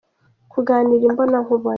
[0.51, 1.67] kuganira imbonankubone